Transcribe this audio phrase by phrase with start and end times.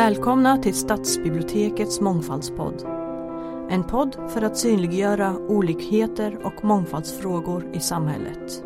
[0.00, 2.82] Välkomna till Stadsbibliotekets mångfaldspodd.
[3.70, 8.64] En podd för att synliggöra olikheter och mångfaldsfrågor i samhället.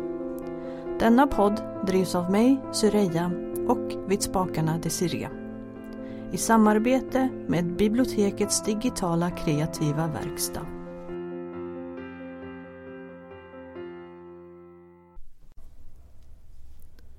[0.99, 3.31] Denna podd drivs av mig, Syreja,
[3.67, 5.29] och vid spakarna Desiree.
[6.31, 10.67] I samarbete med bibliotekets digitala kreativa verkstad.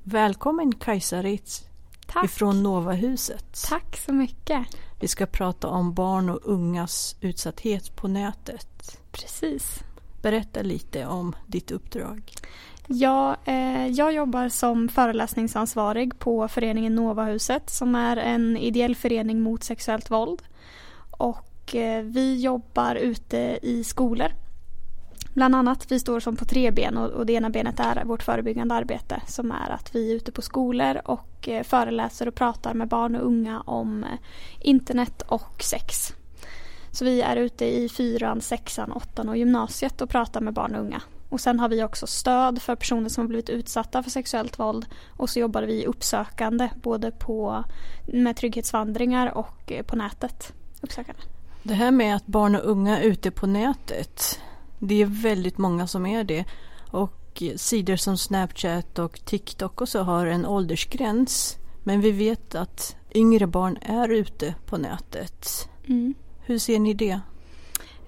[0.04, 1.66] Välkommen Kajsa Ritz
[2.06, 2.24] Tack.
[2.24, 3.64] ifrån Novahuset.
[3.68, 4.66] Tack så mycket.
[5.00, 9.00] Vi ska prata om barn och ungas utsatthet på nätet.
[9.12, 9.80] Precis.
[10.22, 12.32] Berätta lite om ditt uppdrag.
[12.86, 19.64] Ja, eh, jag jobbar som föreläsningsansvarig på föreningen Novahuset som är en ideell förening mot
[19.64, 20.42] sexuellt våld.
[21.10, 24.28] Och eh, vi jobbar ute i skolor.
[25.36, 28.22] Bland annat, vi står som på tre ben och, och det ena benet är vårt
[28.22, 32.74] förebyggande arbete som är att vi är ute på skolor och eh, föreläser och pratar
[32.74, 34.18] med barn och unga om eh,
[34.60, 36.14] internet och sex.
[36.90, 40.80] Så vi är ute i fyran, sexan, åttan och gymnasiet och pratar med barn och
[40.80, 41.02] unga.
[41.28, 44.86] Och sen har vi också stöd för personer som har blivit utsatta för sexuellt våld.
[45.08, 47.64] Och så jobbar vi uppsökande både på,
[48.06, 50.52] med trygghetsvandringar och eh, på nätet.
[50.80, 51.22] Uppsökande.
[51.62, 54.40] Det här med att barn och unga är ute på nätet.
[54.78, 56.44] Det är väldigt många som är det.
[56.90, 61.56] Och sidor som Snapchat och TikTok och så har en åldersgräns.
[61.84, 65.68] Men vi vet att yngre barn är ute på nätet.
[65.88, 66.14] Mm.
[66.40, 67.20] Hur ser ni det?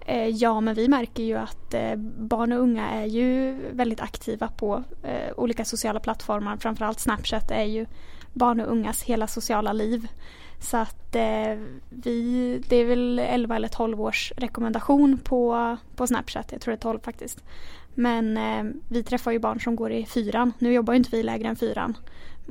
[0.00, 4.48] Eh, Ja, men vi märker ju att eh, barn och unga är ju väldigt aktiva
[4.48, 6.56] på eh, olika sociala plattformar.
[6.56, 7.86] Framförallt Snapchat är ju
[8.32, 10.08] barn och ungas hela sociala liv.
[10.60, 16.52] Så att eh, vi, det är väl 11 eller 12 års rekommendation på, på Snapchat.
[16.52, 17.44] Jag tror det är 12 faktiskt.
[17.94, 20.52] Men eh, vi träffar ju barn som går i fyran.
[20.58, 21.96] Nu jobbar ju inte vi lägre än fyran.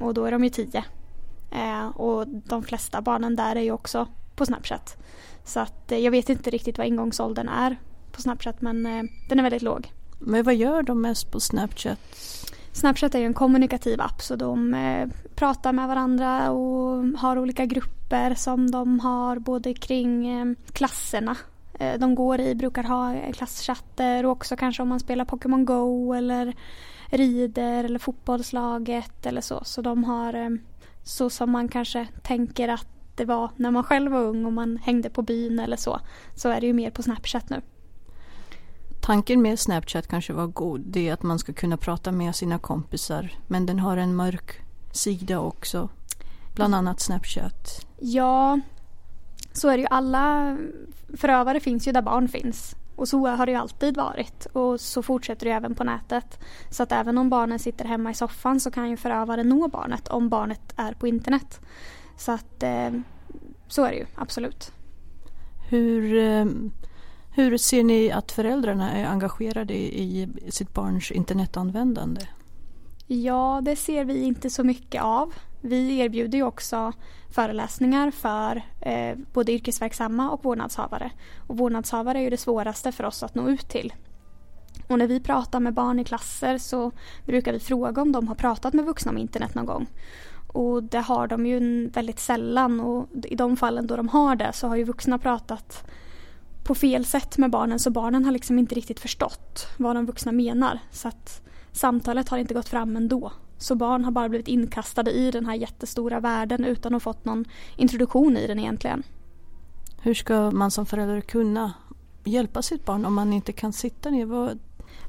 [0.02, 0.83] Och då är de ju 10.
[1.52, 4.97] Eh, och de flesta barnen där är ju också på Snapchat.
[5.44, 7.78] Så att eh, jag vet inte riktigt vad ingångsåldern är
[8.12, 9.91] på Snapchat men eh, den är väldigt låg.
[10.19, 12.00] Men vad gör de mest på Snapchat?
[12.77, 17.65] Snapchat är ju en kommunikativ app så de eh, pratar med varandra och har olika
[17.65, 21.38] grupper som de har både kring eh, klasserna
[21.79, 25.65] eh, de går i brukar ha eh, klasschatter och också kanske om man spelar Pokémon
[25.65, 26.53] Go eller
[27.09, 29.63] rider eller fotbollslaget eller så.
[29.63, 30.49] Så de har eh,
[31.03, 34.77] så som man kanske tänker att det var när man själv var ung och man
[34.77, 35.99] hängde på byn eller så.
[36.35, 37.61] Så är det ju mer på Snapchat nu.
[39.07, 40.81] Tanken med Snapchat kanske var god.
[40.81, 43.31] Det är att man ska kunna prata med sina kompisar.
[43.47, 45.90] Men den har en mörk sida också.
[46.56, 47.88] Bland annat Snapchat.
[48.00, 48.59] Ja,
[49.53, 49.88] så är det ju.
[49.90, 50.57] Alla
[51.18, 52.75] förövare finns ju där barn finns.
[52.95, 54.45] Och så har det ju alltid varit.
[54.45, 56.39] Och så fortsätter det även på nätet.
[56.69, 60.07] Så att även om barnen sitter hemma i soffan så kan ju förövaren nå barnet
[60.07, 61.59] om barnet är på internet.
[62.18, 62.91] Så att eh,
[63.68, 64.72] så är det ju, absolut.
[65.69, 66.45] Hur, eh,
[67.38, 72.22] hur ser ni att föräldrarna är engagerade i sitt barns internetanvändande?
[73.08, 75.34] Ja, det ser vi inte så mycket av.
[75.62, 76.94] Vi erbjuder ju också
[77.30, 81.12] föreläsningar för eh, både yrkesverksamma och vårdnadshavare.
[81.48, 83.94] Och vårdnadshavare är ju det svåraste för oss att nå ut till.
[84.88, 86.92] Och när vi pratar med barn i klasser så
[87.25, 89.88] brukar vi fråga om de har pratat med vuxna om internet någon gång.
[90.48, 94.54] Och det har de ju väldigt sällan och i de fallen då de har det
[94.54, 95.84] så har ju vuxna pratat
[96.67, 100.31] på fel sätt med barnen så barnen har liksom inte riktigt förstått vad de vuxna
[100.31, 100.79] menar.
[100.91, 101.41] Så att
[101.72, 103.31] samtalet har inte gått fram ändå.
[103.57, 107.25] Så barn har bara blivit inkastade i den här jättestora världen utan att ha fått
[107.25, 107.45] någon
[107.75, 109.03] introduktion i den egentligen.
[110.01, 111.73] Hur ska man som förälder kunna
[112.23, 114.25] hjälpa sitt barn om man inte kan sitta ner?
[114.25, 114.59] Vad...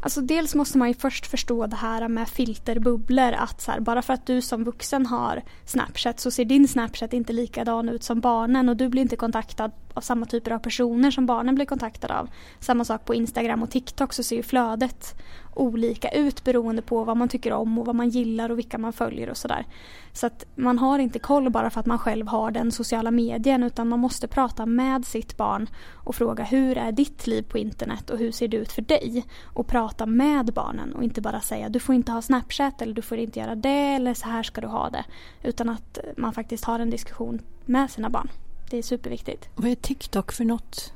[0.03, 3.33] Alltså dels måste man ju först förstå det här med filterbubblor.
[3.33, 7.33] Att här, bara för att du som vuxen har Snapchat så ser din Snapchat inte
[7.33, 11.27] likadan ut som barnen och du blir inte kontaktad av samma typer av personer som
[11.27, 12.29] barnen blir kontaktade av.
[12.61, 15.15] Samma sak på Instagram och TikTok så ser ju flödet
[15.59, 18.93] olika ut beroende på vad man tycker om och vad man gillar och vilka man
[18.93, 19.67] följer och sådär.
[20.13, 23.63] Så att man har inte koll bara för att man själv har den sociala medien
[23.63, 28.11] utan man måste prata med sitt barn och fråga hur är ditt liv på internet
[28.11, 29.25] och hur ser det ut för dig?
[29.45, 33.03] Och prata med barnen och inte bara säga du får inte ha Snapchat eller du
[33.03, 35.05] får inte göra det eller så här ska du ha det.
[35.43, 38.29] Utan att man faktiskt har en diskussion med sina barn.
[38.71, 39.49] Det är superviktigt.
[39.55, 40.93] Vad är TikTok för något?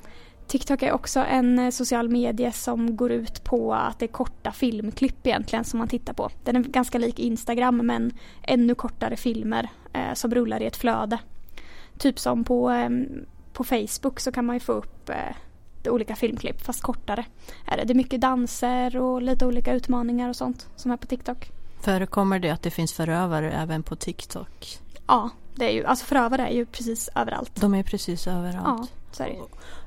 [0.46, 4.52] TikTok är också en eh, social medie som går ut på att det är korta
[4.52, 6.30] filmklipp egentligen som man tittar på.
[6.44, 11.18] Den är ganska lik Instagram men ännu kortare filmer eh, som rullar i ett flöde.
[11.98, 12.90] Typ som på, eh,
[13.52, 17.24] på Facebook så kan man ju få upp eh, olika filmklipp fast kortare.
[17.66, 17.84] Är det.
[17.84, 21.50] det är mycket danser och lite olika utmaningar och sånt som är på TikTok.
[21.80, 24.78] Förekommer det att det finns förövare även på TikTok?
[25.06, 27.60] Ja, det är ju, alltså förövare är ju precis överallt.
[27.60, 28.90] De är precis överallt.
[28.92, 29.38] Ja, så är det.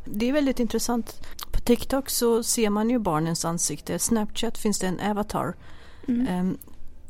[0.06, 1.22] Det är väldigt intressant.
[1.52, 4.00] På TikTok så ser man ju barnens ansikte.
[4.00, 5.56] Snapchat finns det en avatar.
[6.08, 6.28] Mm.
[6.28, 6.58] Ehm,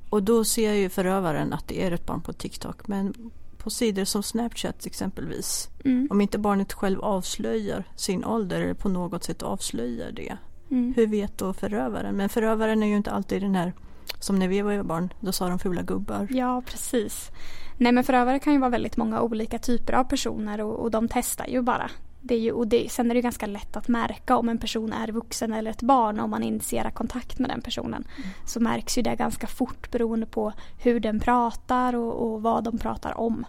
[0.09, 2.87] och då ser ju förövaren att det är ett barn på TikTok.
[2.87, 5.69] Men på sidor som Snapchat exempelvis.
[5.85, 6.07] Mm.
[6.11, 10.37] Om inte barnet själv avslöjar sin ålder eller på något sätt avslöjar det.
[10.71, 10.93] Mm.
[10.95, 12.15] Hur vet då förövaren?
[12.15, 13.73] Men förövaren är ju inte alltid den här
[14.19, 15.13] som när vi var barn.
[15.19, 16.27] Då sa de fula gubbar.
[16.29, 17.31] Ja, precis.
[17.77, 21.07] Nej men förövare kan ju vara väldigt många olika typer av personer och, och de
[21.07, 21.89] testar ju bara.
[22.21, 24.93] Det är ju, och det, sen är det ganska lätt att märka om en person
[24.93, 28.07] är vuxen eller ett barn om man initierar kontakt med den personen.
[28.17, 28.29] Mm.
[28.45, 30.53] Så märks ju det ganska fort beroende på
[30.83, 33.45] hur den pratar och, och vad de pratar om.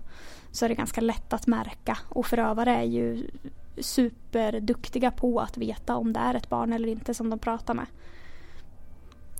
[0.53, 3.31] Så är det ganska lätt att märka och förövare är ju
[3.79, 7.87] superduktiga på att veta om det är ett barn eller inte som de pratar med.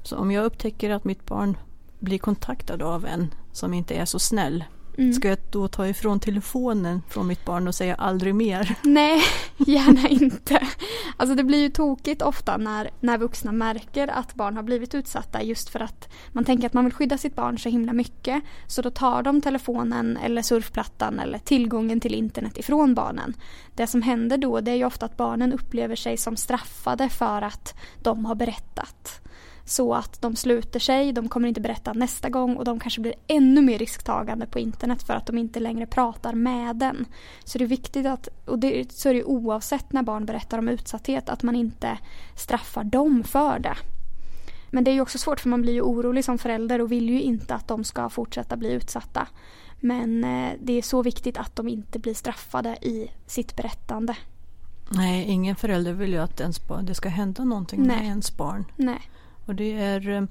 [0.06, 1.56] Så om jag upptäcker att mitt barn
[1.98, 4.64] blir kontaktad av en som inte är så snäll.
[4.98, 5.12] Mm.
[5.12, 8.74] Ska jag då ta ifrån telefonen från mitt barn och säga aldrig mer?
[8.82, 9.22] Nej,
[9.56, 10.68] gärna inte.
[11.16, 15.42] Alltså det blir ju tokigt ofta när, när vuxna märker att barn har blivit utsatta
[15.42, 18.42] just för att man tänker att man vill skydda sitt barn så himla mycket.
[18.66, 23.34] Så då tar de telefonen eller surfplattan eller tillgången till internet ifrån barnen.
[23.74, 27.42] Det som händer då det är ju ofta att barnen upplever sig som straffade för
[27.42, 29.25] att de har berättat.
[29.68, 33.14] Så att de sluter sig, de kommer inte berätta nästa gång och de kanske blir
[33.26, 37.06] ännu mer risktagande på internet för att de inte längre pratar med den.
[37.44, 40.68] Så det är viktigt att, och det, så är det oavsett när barn berättar om
[40.68, 41.98] utsatthet, att man inte
[42.36, 43.76] straffar dem för det.
[44.70, 47.10] Men det är ju också svårt för man blir ju orolig som förälder och vill
[47.10, 49.28] ju inte att de ska fortsätta bli utsatta.
[49.80, 54.16] Men eh, det är så viktigt att de inte blir straffade i sitt berättande.
[54.88, 57.96] Nej, ingen förälder vill ju att ens barn, det ska hända någonting Nej.
[57.96, 58.64] med ens barn.
[58.76, 59.10] Nej.
[59.46, 60.22] Och det är eh,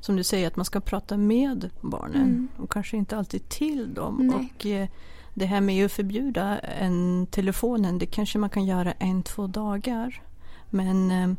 [0.00, 2.48] som du säger att man ska prata med barnen Mm.
[2.56, 4.16] och kanske inte alltid till dem.
[4.16, 4.36] Nej.
[4.58, 4.88] Och eh,
[5.34, 10.22] det här med att förbjuda en telefonen det kanske man kan göra en, två dagar.
[10.70, 11.32] Men eh,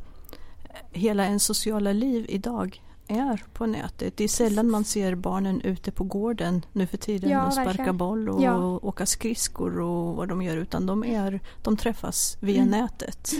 [0.91, 4.17] hela ens sociala liv idag är på nätet.
[4.17, 7.67] Det är sällan man ser barnen ute på gården nu för tiden Ja, och sparka
[7.69, 7.97] verkligen.
[7.97, 8.79] boll och Ja.
[8.81, 12.71] åka skridskor och vad de gör utan de, är, de träffas via Mm.
[12.81, 13.31] nätet.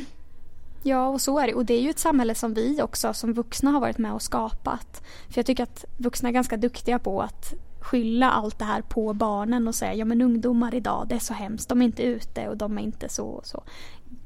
[0.87, 1.53] Ja, och så är det.
[1.53, 4.21] Och det är ju ett samhälle som vi också som vuxna har varit med och
[4.21, 5.03] skapat.
[5.29, 9.13] För jag tycker att vuxna är ganska duktiga på att skylla allt det här på
[9.13, 12.47] barnen och säga ja men ungdomar idag det är så hemskt, de är inte ute
[12.47, 13.63] och de är inte så och så.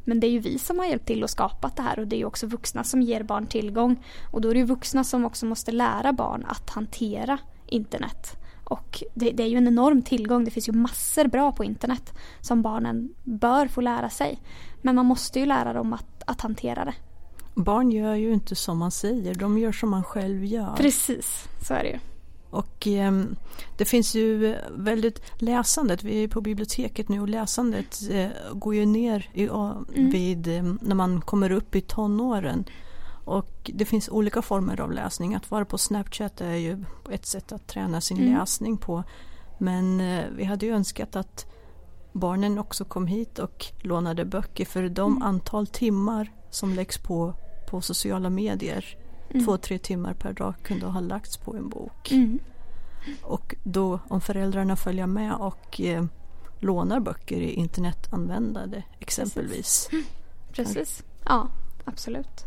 [0.06, 2.16] Men det är ju vi som har hjälpt till och skapat det här och det
[2.16, 4.04] är ju också vuxna som ger barn tillgång.
[4.32, 8.36] Och då är det ju vuxna som också måste lära barn att hantera internet.
[8.64, 12.14] Och det, det är ju en enorm tillgång, det finns ju massor bra på internet
[12.42, 14.40] som barnen bör få lära sig.
[14.82, 16.94] Men man måste ju lära dem att, att hantera det.
[17.56, 20.76] Barn gör ju inte som man säger, de gör som man själv gör.
[20.78, 22.00] Precis, så är det ju.
[22.50, 23.36] Och ehm,
[23.78, 28.86] det finns ju väldigt läsandet, vi är på biblioteket nu och läsandet eh, går ju
[28.86, 30.10] ner i, Mm.
[30.12, 32.66] vid, eh, när man kommer upp i tonåren.
[33.26, 35.36] Och det finns olika former av läsning.
[35.36, 38.34] Att vara på Snapchat är ju ett sätt att träna sin Mm.
[38.34, 39.04] läsning på.
[39.58, 41.46] Men eh, vi hade ju önskat att
[42.20, 44.66] barnen också kom hit och lånade böcker.
[44.66, 45.24] För de Mm.
[45.24, 47.34] antal timmar som läggs på
[47.70, 48.98] på sociala medier,
[49.30, 49.46] Mm.
[49.46, 52.12] två, tre timmar per dag kunde ha lagts på en bok.
[52.12, 52.40] Mm.
[53.22, 56.06] Och då om föräldrarna följer med och eh,
[56.60, 59.90] lånar böcker i internetanvändande exempelvis.
[60.52, 61.04] Precis.
[61.26, 61.48] Ja,
[61.86, 62.46] absolut.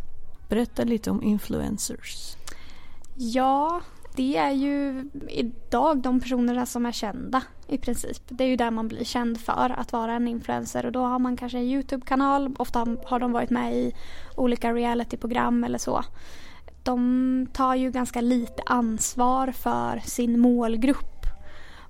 [0.49, 2.37] Berätta lite om influencers.
[3.15, 3.81] Ja,
[4.17, 8.23] det är ju idag de personerna som är kända i princip.
[8.29, 11.19] Det är ju där man blir känd för att vara en influencer och då har
[11.19, 12.55] man kanske en Youtube-kanal.
[12.59, 13.93] Ofta har de varit med i
[14.37, 16.05] olika realityprogram eller så.
[16.83, 21.27] De tar ju ganska lite ansvar för sin målgrupp.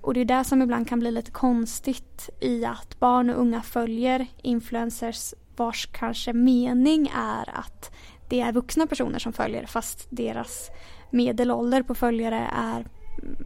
[0.01, 3.63] Och det är det som ibland kan bli lite konstigt i att barn och unga
[3.63, 7.93] följer influencers vars kanske mening är att
[8.29, 10.71] det är vuxna personer som följer fast deras
[11.13, 12.87] medelålder på följare är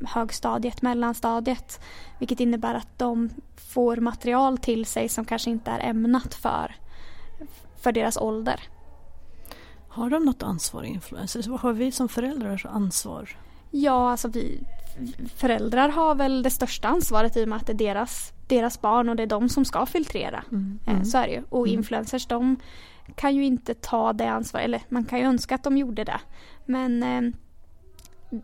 [0.06, 1.80] högstadiet, mellanstadiet.
[2.18, 6.75] Vilket innebär att de får material till sig som kanske inte är ämnat för,
[7.82, 8.61] för deras ålder.
[9.88, 11.46] Har de något ansvar influencers?
[11.46, 13.37] Vad har vi som föräldrar för ansvar?
[13.70, 14.61] Ja, alltså vi
[15.37, 19.08] föräldrar har väl det största ansvaret i och med att det är deras, deras barn
[19.08, 20.44] och det är de som ska filtrera.
[20.52, 20.78] Mm.
[20.87, 21.42] Eh, Så är det ju.
[21.49, 21.78] Och Mm.
[21.78, 22.56] influencers de
[23.14, 24.64] kan ju inte ta det ansvaret.
[24.64, 26.20] Eller man kan ju önska att de gjorde det.
[26.66, 27.32] Men eh,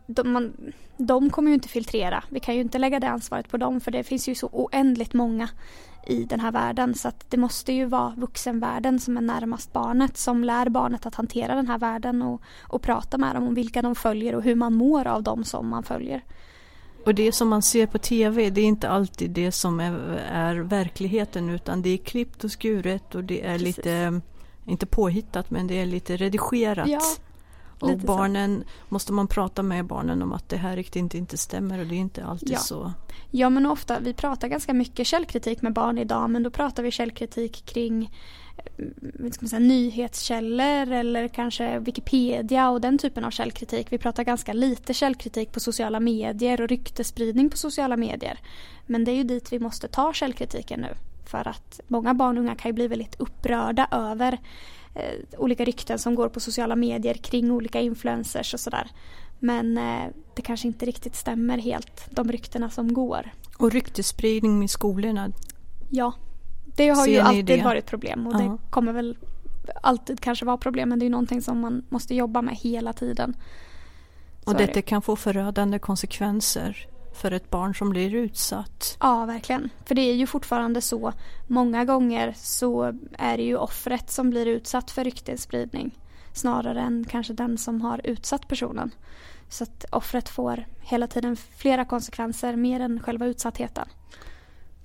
[0.06, 2.24] de, man, de kommer ju inte filtrera.
[2.28, 5.12] Vi kan ju inte lägga det ansvaret på dem för det finns ju så oändligt
[5.12, 5.48] många
[6.06, 10.16] i den här världen så att det måste ju vara vuxenvärlden som är närmast barnet
[10.16, 13.82] som lär barnet att hantera den här världen och, och prata med dem om vilka
[13.82, 16.24] de följer och hur man mår av dem som man följer.
[17.04, 19.92] Och det som man ser på TV det är inte alltid det som är,
[20.30, 23.76] är verkligheten utan det är klippt och skuret och det är Precis.
[23.76, 24.20] lite,
[24.66, 26.88] inte påhittat men det är lite redigerat.
[26.88, 27.00] Ja,
[27.82, 28.94] och barnen, så.
[28.94, 31.98] måste man prata med barnen om att det här riktigt inte stämmer och det är
[31.98, 32.58] inte alltid ja.
[32.58, 32.92] så.
[33.30, 36.90] Ja men ofta, vi pratar ganska mycket källkritik med barn idag men då pratar vi
[36.90, 38.10] källkritik kring
[38.56, 43.92] eh, ska man säga, nyhetskällor eller kanske Wikipedia och den typen av källkritik.
[43.92, 48.38] Vi pratar ganska lite källkritik på sociala medier och ryktespridning på sociala medier.
[48.86, 50.94] Men det är ju dit vi måste ta källkritiken nu.
[51.26, 54.38] För att många barn och unga kan ju bli väldigt upprörda över
[54.94, 58.90] eh, olika rykten som går på sociala medier kring olika influencers och sådär.
[59.38, 63.30] Men eh, det kanske inte riktigt stämmer helt, de ryktena som går.
[63.58, 65.32] Och ryktesspridning i skolorna?
[65.90, 66.12] Ja,
[66.76, 67.64] det har Ser ju alltid det?
[67.64, 68.50] varit problem och uh -huh.
[68.50, 69.16] det kommer väl
[69.82, 73.36] alltid kanske vara problem men det är någonting som man måste jobba med hela tiden.
[74.44, 74.82] Och detta det.
[74.82, 78.96] kan få förödande konsekvenser för ett barn som blir utsatt.
[79.00, 79.70] Ja, verkligen.
[79.84, 81.12] För det är ju fortfarande så.
[81.46, 85.98] Många gånger så är det ju offret som blir utsatt för ryktesspridning
[86.32, 88.90] snarare än kanske den som har utsatt personen.
[89.48, 93.88] Så att offret får hela tiden flera konsekvenser mer än själva utsattheten.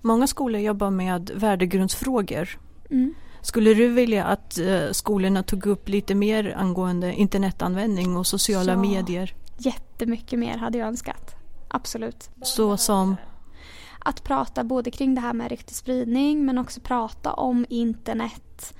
[0.02, 2.60] Många skolor jobbar med värdegrundsfrågor.
[2.90, 3.14] Mm.
[3.42, 8.82] Skulle du vilja att eh, skolorna tog upp lite mer angående internetanvändning och sociala ja,
[8.82, 9.36] medier?
[9.58, 11.37] Jättemycket mer hade jag önskat.
[11.68, 12.30] Absolut.
[12.42, 13.16] Så som?
[14.00, 18.74] Att prata både kring det här med ryktesspridning men också prata om internet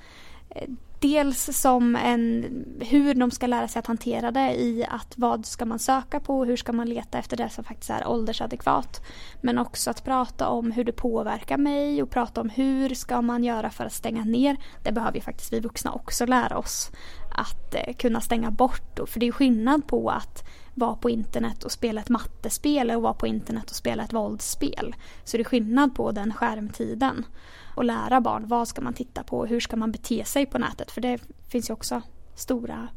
[0.50, 0.68] eh,
[1.00, 2.44] dels som en,
[2.80, 6.38] hur de ska lära sig att hantera det i att vad ska man söka på
[6.38, 9.02] och hur ska man leta efter det som faktiskt är åldersadekvat.
[9.40, 13.44] Men också att prata om hur det påverkar mig och prata om hur ska man
[13.44, 14.56] göra för att stänga ner.
[14.82, 16.90] Det behöver ju faktiskt vi vuxna också lära oss.
[17.34, 19.00] Att eh, kunna stänga bort.
[19.06, 20.44] För det är skillnad på att
[20.78, 24.94] vara på internet och spela ett mattespel och vara på internet och spela ett våldsspel.
[25.24, 27.26] Så det är skillnad på den skärmtiden
[27.74, 30.58] och lära barn vad ska man titta på och hur ska man bete sig på
[30.58, 31.18] nätet för det
[31.48, 32.02] finns ju också
[32.34, 32.88] stora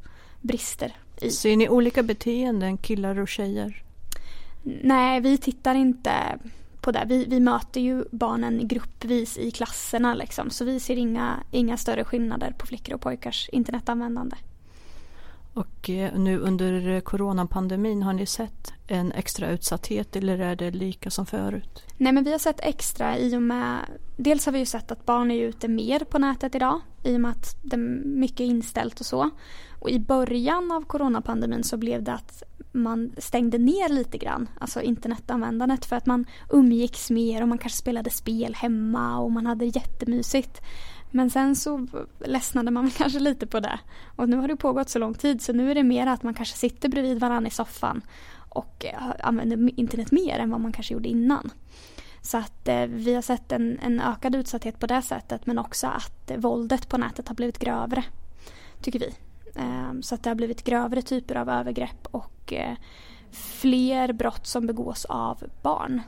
[0.41, 1.29] brister i.
[1.29, 3.83] Ser ni olika beteenden killar och tjejer?
[4.63, 6.39] Nej, vi tittar inte
[6.81, 7.05] på det.
[7.07, 12.03] Vi, vi möter ju barnen gruppvis i klasserna liksom, så vi ser inga, inga större
[12.03, 14.35] skillnader på flickor och pojkars internetanvändande.
[15.53, 21.09] Och eh, nu under coronapandemin, har ni sett en extra utsatthet eller är det lika
[21.09, 21.83] som förut?
[21.97, 23.79] Nej men vi har sett extra i och med
[24.17, 27.21] Dels har vi ju sett att barn är ute mer på nätet idag i och
[27.21, 29.29] med att det är mycket inställt och så.
[29.79, 34.81] Och i början av coronapandemin så blev det att man stängde ner lite grann, alltså
[34.81, 39.65] internetanvändandet för att man umgicks mer och man kanske spelade spel hemma och man hade
[39.65, 40.61] jättemysigt.
[41.11, 41.87] Men sen så
[42.19, 43.79] ledsnade man kanske lite på det.
[44.15, 46.33] Och nu har det pågått så lång tid så nu är det mer att man
[46.33, 48.01] kanske sitter bredvid varandra i soffan
[48.49, 51.51] och eh, använder internet mer än vad man kanske gjorde innan.
[52.21, 55.87] Så att eh, vi har sett en, en, ökad utsatthet på det sättet men också
[55.87, 58.03] att eh, våldet på nätet har blivit grövre.
[58.81, 59.13] Tycker vi.
[59.55, 62.75] Eh, så att det har blivit grövre typer av övergrepp och eh,
[63.31, 66.01] fler brott som begås av barn.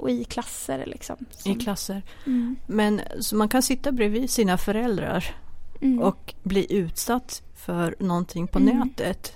[0.00, 1.16] Och i klasser liksom.
[1.30, 1.52] Som...
[1.52, 2.02] I klasser.
[2.26, 2.56] Mm.
[2.66, 5.34] Men så man kan sitta bredvid sina föräldrar
[5.80, 5.98] mm.
[5.98, 8.78] och bli utsatt för någonting på mm.
[8.78, 9.32] nätet.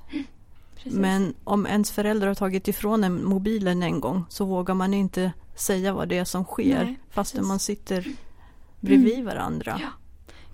[0.74, 0.98] Precis.
[0.98, 5.32] Men om ens föräldrar har tagit ifrån en mobilen en gång så vågar man inte
[5.54, 8.06] säga vad det är som sker Nej, fastän man sitter
[8.80, 9.24] bredvid mm.
[9.24, 9.78] varandra.
[9.80, 9.88] Ja.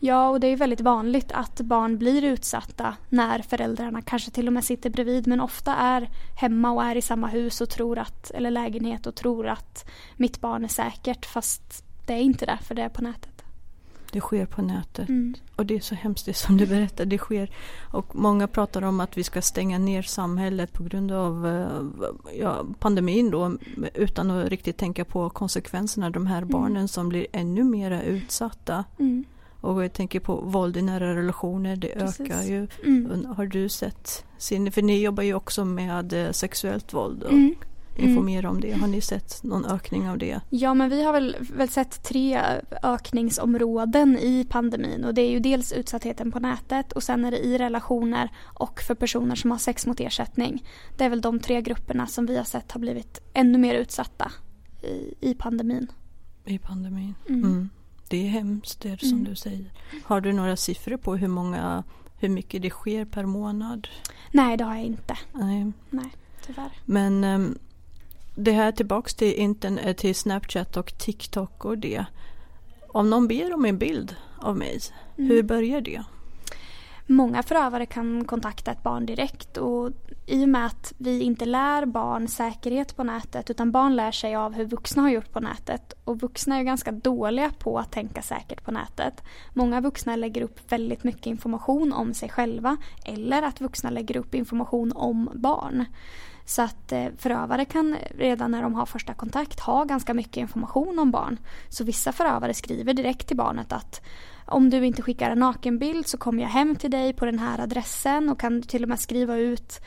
[0.01, 4.53] Ja, och det är väldigt vanligt att barn blir utsatta när föräldrarna kanske till och
[4.53, 8.31] med sitter bredvid men ofta är hemma och är i samma hus och tror att,
[8.31, 12.75] eller lägenhet och tror att mitt barn är säkert fast det är inte det för
[12.75, 13.31] det är på nätet.
[14.13, 15.09] Det sker på nätet.
[15.09, 15.35] Mm.
[15.57, 17.05] Och det är så hemskt det som du berättar.
[17.05, 17.51] Det sker.
[17.93, 22.09] Och många pratar om att vi ska stänga ner samhället på grund av eh,
[22.41, 23.57] ja, pandemin då.
[23.95, 26.11] Utan att riktigt tänka på konsekvenserna.
[26.11, 26.49] De här mm.
[26.49, 28.85] barnen som blir ännu mer utsatta.
[28.99, 29.25] Mm.
[29.61, 31.77] Och jag tänker på våld i nära relationer.
[31.77, 32.21] Det Precis.
[32.21, 32.67] ökar ju.
[32.85, 33.27] Mm.
[33.27, 34.25] Har du sett?
[34.73, 37.23] För ni jobbar ju också med eh, sexuellt våld.
[37.23, 37.55] Och mm
[38.01, 38.51] informera mm.
[38.51, 38.73] om det?
[38.73, 40.41] Har ni sett någon ökning av det?
[40.51, 42.41] Ja men vi har väl, väl sett tre
[42.83, 47.39] ökningsområden i pandemin och det är ju dels utsattheten på nätet och sen är det
[47.39, 50.65] i relationer och för personer som har sex mot ersättning.
[50.97, 54.33] Det är väl de tre grupperna som vi har sett har blivit ännu mer utsatta
[54.83, 55.87] i, i pandemin.
[56.45, 57.15] I pandemin.
[57.29, 57.71] Mm.
[58.11, 59.25] Det är hemskt det som mm.
[59.25, 59.73] du säger.
[60.05, 61.85] Har du några siffror på hur många
[62.19, 63.89] hur mycket det sker per månad?
[64.31, 65.19] Nej, det har jag inte.
[65.33, 66.11] Nej, Nej
[66.47, 66.71] tyvärr.
[66.85, 67.59] Men um,
[68.35, 72.05] det här tillbaks till, internet, eh, till Snapchat och TikTok och det.
[72.89, 74.81] Om någon ber om en bild av mig,
[75.17, 75.31] mm.
[75.31, 76.03] hur börjar det?
[77.07, 79.91] Många förövare kan kontakta ett barn direkt och
[80.31, 84.37] i och med att vi inte lär barn säkerhet på nätet utan barn lär sig
[84.37, 85.93] av hur vuxna har gjort på nätet.
[86.05, 89.23] Och vuxna är ganska dåliga på att tänka säkert på nätet.
[89.55, 94.35] Många vuxna lägger upp väldigt mycket information om sig själva eller att vuxna lägger upp
[94.35, 95.85] information om barn.
[96.45, 100.99] Så att eh, förövare kan redan när de har första kontakt ha ganska mycket information
[100.99, 101.39] om barn.
[101.69, 104.01] Så vissa förövare skriver direkt till barnet att
[104.51, 107.61] om du inte skickar en nakenbild så kommer jag hem till dig på den här
[107.61, 109.81] adressen och kan till och med skriva ut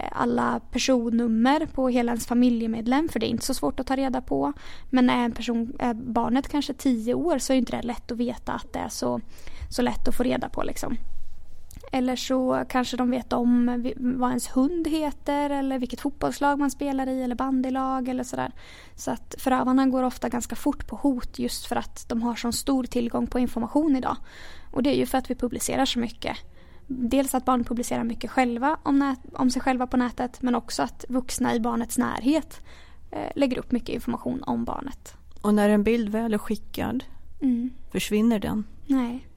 [0.00, 3.96] Eh, alla personnummer på hela ens familjemedlem för det är inte så svårt att ta
[3.96, 4.52] reda på.
[4.90, 8.18] Men är, en person, är barnet kanske tio år så är det inte lätt att
[8.18, 9.20] veta att det är så,
[9.70, 10.62] så lätt att få reda på.
[10.62, 10.96] Liksom.
[11.92, 17.06] Eller så kanske de vet om vad ens hund heter eller vilket fotbollslag man spelar
[17.08, 18.52] i eller bandylag eller sådär.
[18.94, 22.52] Så att förövarna går ofta ganska fort på hot just för att de har så
[22.52, 24.16] stor tillgång på information idag.
[24.72, 26.36] Och det är ju för att vi publicerar så mycket.
[26.86, 30.82] Dels att barn publicerar mycket själva om, nät, om sig själva på nätet men också
[30.82, 32.60] att vuxna i barnets närhet
[33.10, 35.14] eh, lägger upp mycket information om barnet.
[35.42, 37.04] Och när en bild väl är skickad,
[37.42, 37.70] mm.
[37.92, 38.64] försvinner den?
[38.86, 39.28] Nej,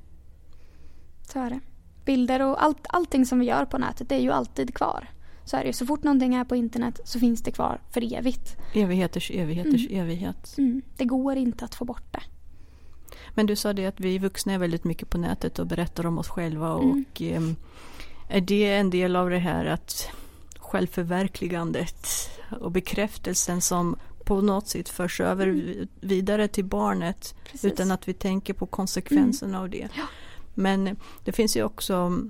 [1.27, 1.59] så är det
[2.05, 5.09] bilder och allt, allting som vi gör på nätet det är ju alltid kvar.
[5.45, 8.57] Så är det Så fort någonting är på internet så finns det kvar för evigt.
[8.73, 10.01] Evigheters evigheters mm.
[10.01, 10.57] evighet.
[10.57, 10.81] Mm.
[10.97, 12.21] Det går inte att få bort det.
[13.33, 16.17] Men du sa det att vi vuxna är väldigt mycket på nätet och berättar om
[16.17, 16.71] oss själva.
[16.71, 17.05] Mm.
[17.11, 17.41] Och eh,
[18.27, 20.09] Är det en del av det här att
[20.59, 22.07] självförverkligandet
[22.61, 23.95] och bekräftelsen som
[24.25, 25.87] på något sätt förs över mm.
[26.01, 27.71] vidare till barnet Precis.
[27.71, 29.61] utan att vi tänker på konsekvenserna mm.
[29.61, 29.87] av det.
[29.95, 30.03] Ja.
[30.53, 32.21] Men det finns ju också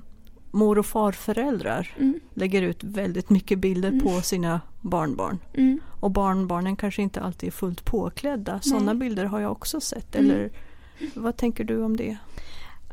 [0.51, 2.19] mor och farföräldrar mm.
[2.33, 4.01] lägger ut väldigt mycket bilder mm.
[4.01, 5.39] på sina barnbarn.
[5.53, 5.79] Mm.
[5.99, 8.59] Och barnbarnen kanske inte alltid är fullt påklädda.
[8.61, 10.15] Sådana bilder har jag också sett.
[10.15, 10.31] Mm.
[10.31, 10.51] Eller
[11.13, 12.17] vad tänker du om det?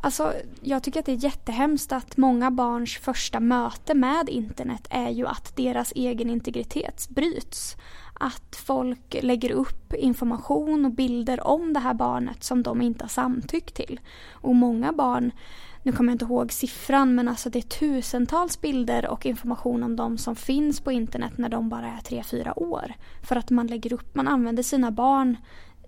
[0.01, 5.11] Alltså, jag tycker att det är jättehemskt att många barns första möte med internet är
[5.11, 7.77] ju att deras egen integritet bryts
[8.15, 13.09] att folk lägger upp information och bilder om det här barnet som de inte har
[13.09, 14.01] samtyckt till.
[14.33, 15.31] Och många barn,
[15.83, 19.97] nu kommer jag inte ihåg siffran, men alltså det är tusentals bilder och information om
[19.97, 22.95] dem som finns på internet när de bara är 3-4 år.
[23.23, 25.37] För att man lägger upp, man använder sina barn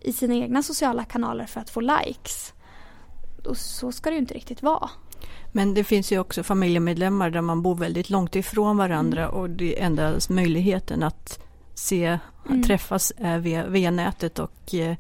[0.00, 2.52] i sina egna sociala kanaler för att få likes.
[3.44, 4.90] Och så ska det ju inte riktigt vara.
[5.52, 9.34] Men det finns ju också familjemedlemmar där man bor väldigt långt ifrån varandra mm.
[9.34, 11.40] och det är enda möjligheten att
[11.74, 12.62] se, mm.
[12.62, 14.96] träffas via, via nätet och eh,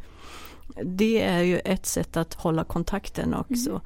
[0.84, 3.70] det är ju ett sätt att hålla kontakten också.
[3.70, 3.82] Mm.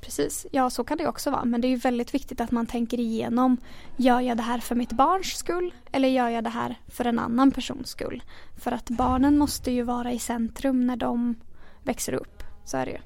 [0.00, 2.66] Precis, ja så kan det också vara men det är ju väldigt viktigt att man
[2.66, 3.56] tänker igenom
[3.96, 7.18] Gör jag det här för mitt barns skull eller gör jag det här för en
[7.18, 8.22] annan persons skull?
[8.56, 11.34] För att barnen måste ju vara i centrum när de
[11.82, 12.98] växer upp, så är det ju.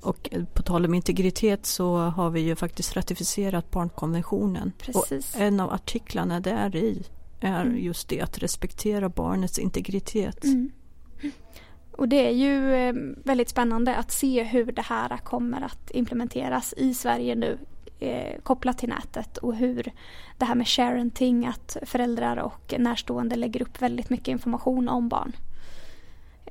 [0.00, 4.72] Och på tal om integritet så har vi ju faktiskt ratificerat barnkonventionen.
[4.78, 5.34] Precis.
[5.34, 7.02] Och en av artiklarna där i
[7.40, 7.78] är mm.
[7.78, 10.44] just det att respektera barnets integritet.
[10.44, 10.70] Mm.
[11.96, 16.74] Och det är ju eh, väldigt spännande att se hur det här kommer att implementeras
[16.76, 17.58] i Sverige nu
[17.98, 19.92] eh, kopplat till nätet och hur
[20.38, 25.32] det här med sharenting, att föräldrar och närstående lägger upp väldigt mycket information om barn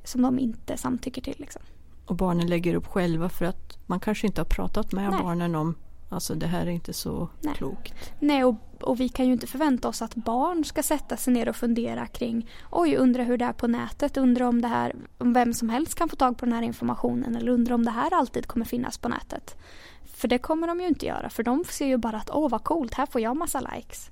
[0.04, 1.36] som de inte samtycker till.
[1.38, 1.62] Liksom.
[2.06, 5.22] Och barnen lägger upp själva för att man kanske inte har pratat med Nej.
[5.22, 5.74] barnen om
[6.08, 7.54] Alltså det här är inte så Nej.
[7.54, 7.94] klokt.
[8.20, 11.48] Nej och, och, vi kan ju inte förvänta oss att barn ska sätta sig ner
[11.48, 15.32] och fundera kring Oj, undra hur det är på nätet, undra om det här om
[15.32, 18.14] vem som helst kan få tag på den här informationen eller undra om det här
[18.14, 19.56] alltid kommer finnas på nätet.
[20.04, 22.64] För det kommer de ju inte göra för de ser ju bara att åh vad
[22.64, 24.10] coolt, här får jag massa likes.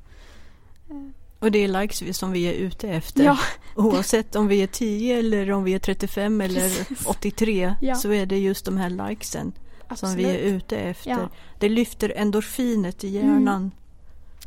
[1.38, 3.24] Och det är likes som vi är ute efter.
[3.24, 3.38] Ja.
[3.76, 6.70] Oavsett om vi är 10 eller om vi är 35 eller
[7.06, 7.94] 83 ja.
[7.94, 9.52] så är det just de här likesen
[9.88, 10.12] Absolut.
[10.12, 11.10] som vi är ute efter.
[11.10, 11.28] Ja.
[11.58, 13.56] Det lyfter endorfinet i hjärnan.
[13.56, 13.70] Mm.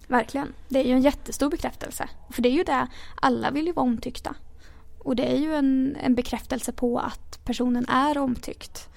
[0.08, 0.54] Verkligen.
[0.70, 2.10] Det är ju en jättestor bekräftelse.
[2.30, 4.36] För det är ju det, alla vill ju vara omtyckta.
[5.00, 8.90] Och det är ju en, en bekräftelse på att personen är omtyckt.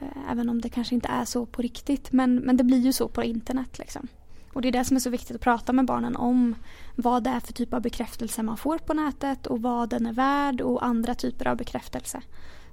[0.00, 2.12] Eh, även om det kanske inte är så på riktigt.
[2.12, 3.78] Men, men det blir ju så på internet.
[3.78, 4.08] Liksom.
[4.52, 6.54] Och det är det som är så viktigt att prata med barnen om.
[6.94, 10.12] Vad det är för typ av bekräftelse man får på nätet och vad den är
[10.12, 12.22] värd och andra typer av bekräftelse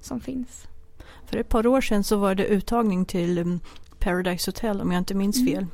[0.01, 0.67] som finns.
[1.25, 3.59] För ett par år sedan så var det uttagning till um,
[3.99, 5.53] Paradise Hotel om jag inte minns mm.
[5.53, 5.65] fel.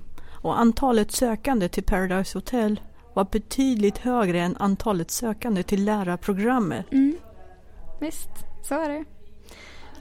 [0.41, 2.79] Och antalet sökande till Paradise Hotel
[3.13, 6.91] var betydligt högre än antalet sökande till lärarprogrammet.
[6.91, 7.17] Mm.
[7.99, 8.29] Visst,
[8.63, 9.05] så är det.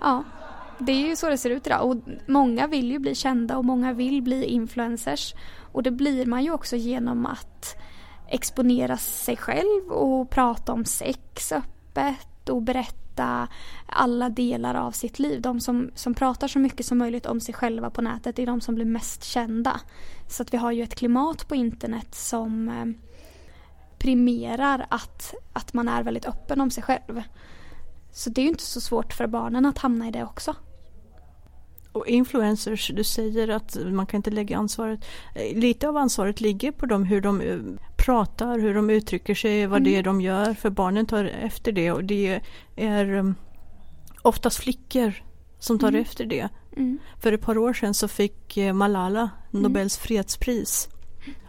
[0.00, 0.24] Ja,
[0.78, 1.96] det är ju så det ser ut idag och
[2.26, 5.34] många vill ju bli kända och många vill bli influencers.
[5.72, 7.76] Och det blir man ju också genom att
[8.28, 13.48] exponera sig själv och prata om sex öppet och berätta berätta
[13.86, 15.40] alla delar av sitt liv.
[15.40, 18.60] De som, som pratar så mycket som möjligt om sig själva på nätet är de
[18.60, 19.80] som blir mest kända.
[20.28, 22.86] Så att vi har ju ett klimat på internet som eh,
[23.98, 27.22] primerar att, att man är väldigt öppen om sig själv.
[28.12, 30.54] Så det är ju inte så svårt för barnen att hamna i det också.
[31.92, 35.00] Och influencers, du säger att man kan inte lägga ansvaret.
[35.34, 37.58] Eh, lite av ansvaret ligger på dem hur de eh,
[38.08, 39.84] pratar, hur de uttrycker sig, vad mm.
[39.84, 40.54] det är de gör.
[40.54, 42.40] För barnen tar efter det och det
[42.76, 43.34] är um,
[44.22, 45.12] oftast flickor
[45.58, 46.00] som tar mm.
[46.00, 46.48] efter det.
[46.76, 46.98] Mm.
[47.20, 49.62] För ett par år sedan så fick eh, Malala mm.
[49.62, 50.88] Nobels fredspris.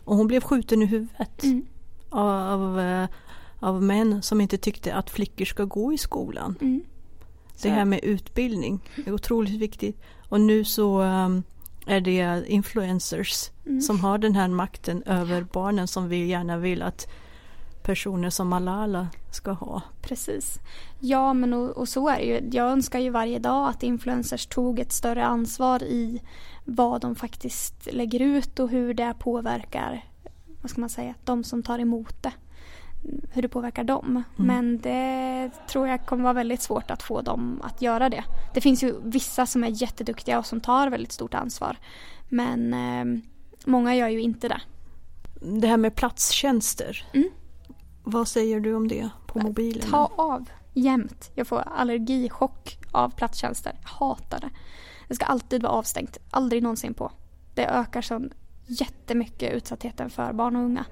[0.04, 1.66] Och hon blev skjuten i huvudet mm.
[2.10, 2.80] av,
[3.60, 6.56] av män som inte tyckte att flickor ska gå i skolan.
[6.62, 6.82] Mm.
[7.62, 10.02] Det här med utbildning är otroligt viktigt.
[10.30, 11.44] Och nu så um,
[11.90, 13.82] är det influencers mm.
[13.82, 17.08] som har den här makten över barnen som vi gärna vill att
[17.84, 19.82] personer som Malala ska ha.
[20.02, 20.60] Precis.
[21.00, 22.50] Ja men och, och, så är det ju.
[22.52, 26.22] Jag önskar ju varje dag att influencers tog ett större ansvar i
[26.66, 30.06] vad de faktiskt lägger ut och hur det påverkar
[30.62, 32.32] vad ska man säga, de som tar emot det
[33.32, 34.06] hur det påverkar dem.
[34.08, 34.24] Mm.
[34.36, 38.24] Men det tror jag kommer vara väldigt svårt att få dem att göra det.
[38.54, 41.78] Det finns ju vissa som är jätteduktiga och som tar väldigt stort ansvar.
[42.30, 43.22] Men eh,
[43.66, 44.62] många gör ju inte det.
[45.42, 47.06] Det här med platstjänster.
[47.14, 47.30] Mm.
[48.04, 49.90] Vad säger du om det på mobilen?
[49.90, 51.32] Ta av jämt.
[51.36, 53.74] Jag får allergichock av platstjänster.
[53.82, 54.50] Jag hatar det.
[55.08, 56.18] Det ska alltid vara avstängt.
[56.32, 57.12] Aldrig någonsin på.
[57.54, 58.30] Det ökar så
[58.66, 60.86] jättemycket utsattheten för barn och unga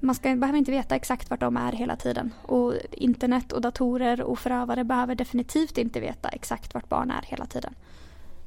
[0.00, 2.34] man ska, behöver inte veta exakt vart de är hela tiden.
[2.42, 7.46] Och internet och datorer och förövare behöver definitivt inte veta exakt vart barn är hela
[7.46, 7.74] tiden.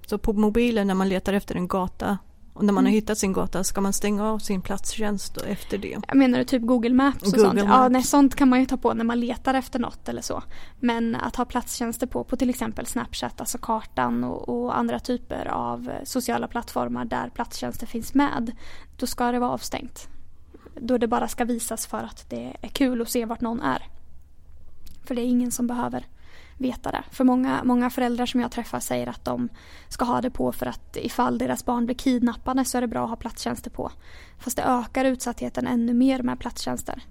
[0.06, 2.18] Så på mobilen när man letar efter en gata
[2.54, 2.92] och när man mm.
[2.92, 5.98] har hittat sin gata ska man stänga av sin platstjänst efter det?
[6.08, 7.56] Jag menar du typ Google Maps och Google sånt?
[7.56, 7.68] Maps.
[7.70, 10.44] Ja, nej, sånt kan man ju ta på när man letar efter något eller så.
[10.80, 15.46] Men att ha platstjänster på, på till exempel Snapchat, alltså kartan och, och andra typer
[15.46, 18.52] av sociala plattformar där platstjänster finns med.
[18.98, 20.10] Då ska det vara avstängt
[20.76, 23.88] då det bara ska visas för att det är kul att se vart någon är.
[25.06, 26.08] För det är ingen som behöver
[26.58, 27.04] veta det.
[27.12, 29.50] För många, många föräldrar som jag träffar säger att de
[29.90, 33.04] ska ha det på för att ifall deras barn blir kidnappade så är det bra
[33.04, 33.92] att ha platstjänster på.
[34.40, 37.04] Fast det ökar utsattheten ännu mer med platstjänster.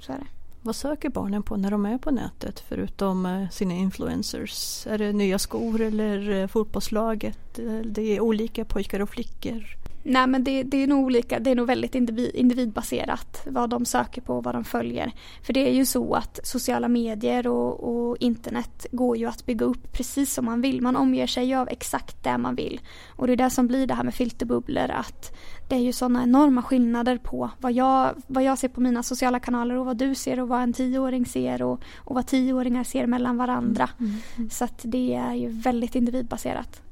[0.00, 0.26] Så är det.
[0.62, 4.86] Vad söker barnen på när de är på nätet förutom eh, sina influencers?
[4.86, 7.58] Är det nya skor eller eh, fotbollslaget?
[7.58, 9.64] Eh, det är olika pojkar och flickor.
[10.06, 13.84] Nej men det, det, är nog olika, det är nog väldigt individ, individbaserat vad de
[13.84, 15.12] söker på och vad de följer.
[15.42, 19.66] För det är ju så att sociala medier och, och, internet går ju att bygga
[19.66, 20.82] upp precis som man vill.
[20.82, 22.80] Man omger sig av exakt det man vill.
[23.08, 25.36] Och det är det som blir det här med filterbubblor att
[25.68, 29.40] det är ju sådana enorma skillnader på vad jag, vad jag ser på mina sociala
[29.40, 33.06] kanaler och vad du ser och vad en tioåring ser och, och vad tioåringar ser
[33.06, 33.90] mellan varandra.
[33.98, 34.50] Mm, mm, mm.
[34.50, 36.83] Så att det är ju väldigt individbaserat.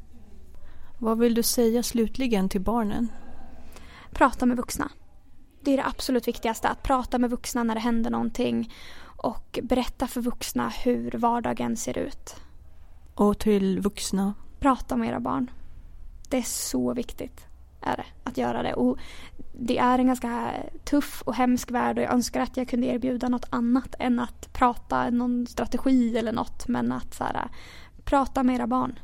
[1.02, 3.08] Vad vill du säga slutligen till barnen?
[4.12, 4.90] Prata med vuxna.
[5.60, 10.06] Det är det absolut viktigaste, att prata med vuxna när det händer någonting och berätta
[10.06, 12.36] för vuxna hur vardagen ser ut.
[13.14, 14.34] Och till vuxna?
[14.60, 15.50] Prata med era barn.
[16.28, 17.46] Det är så viktigt
[17.80, 18.74] är det, att göra det.
[18.74, 18.98] Och
[19.52, 20.52] det är en ganska
[20.84, 24.52] tuff och hemsk värld och jag önskar att jag kunde erbjuda något annat än att
[24.52, 26.68] prata någon strategi eller något.
[26.68, 27.48] Men att så här,
[28.04, 28.98] prata med era barn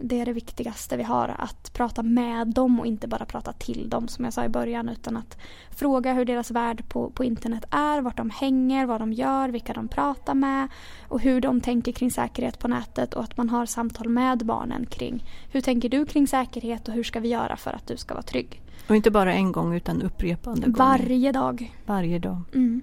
[0.00, 1.34] det är det viktigaste vi har.
[1.38, 4.88] Att prata med dem och inte bara prata till dem som jag sa i början.
[4.88, 5.38] Utan att
[5.70, 9.72] fråga hur deras värld på, på internet är, vart de hänger, vad de gör, vilka
[9.72, 10.68] de pratar med
[11.08, 14.86] och hur de tänker kring säkerhet på nätet och att man har samtal med barnen
[14.86, 18.14] kring hur tänker du kring säkerhet och hur ska vi göra för att du ska
[18.14, 18.62] vara trygg.
[18.88, 20.78] Och inte bara en gång utan upprepande gånger.
[20.78, 21.76] Varje dag.
[21.86, 22.42] Varje dag.
[22.54, 22.82] Mm.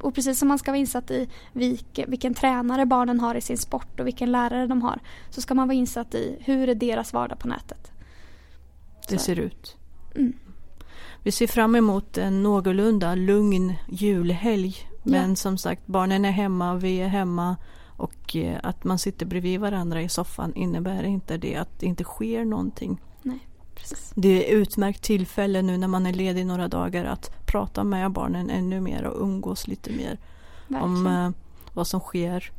[0.00, 4.00] Och precis som man ska vara insatt i vilken, tränare barnen har i sin sport
[4.00, 7.38] och vilken lärare de har så ska man vara insatt i hur är deras vardag
[7.38, 7.92] på nätet.
[9.08, 9.76] Det ser ut.
[10.14, 10.32] Mm.
[11.22, 14.76] Vi ser fram emot en någorlunda lugn julhelg.
[15.02, 15.36] Men ja.
[15.36, 17.56] som sagt, barnen är hemma, vi är hemma.
[17.96, 22.04] Och eh, att man sitter bredvid varandra i soffan innebär inte det att det inte
[22.04, 23.00] sker någonting.
[23.22, 23.46] Nej.
[23.80, 24.12] Precis.
[24.14, 28.50] Det är utmärkt tillfälle nu när man är ledig några dagar att prata med barnen
[28.50, 30.18] ännu mer och umgås lite mer.
[30.68, 30.84] Verkligen.
[30.84, 31.30] Om uh,
[31.72, 32.50] vad som sker.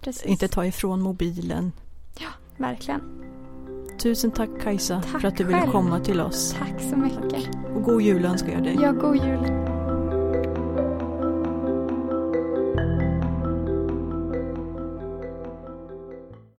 [0.00, 0.24] Precis.
[0.24, 1.72] Inte ta ifrån mobilen.
[2.18, 3.00] Ja, verkligen.
[3.98, 6.56] Tusen tack Kajsa tack för att du ville komma till oss.
[6.58, 7.48] Tack så mycket.
[7.74, 8.78] Och god jul önskar jag dig.
[8.82, 9.79] Ja, god jul.